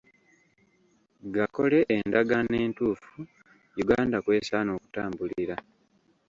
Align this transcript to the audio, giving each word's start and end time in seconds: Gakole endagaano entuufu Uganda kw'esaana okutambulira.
Gakole 1.35 1.79
endagaano 1.95 2.53
entuufu 2.63 3.15
Uganda 3.81 4.17
kw'esaana 4.23 4.71
okutambulira. 4.77 5.55